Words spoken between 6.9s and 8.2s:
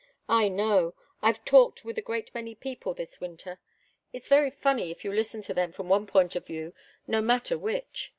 no matter which.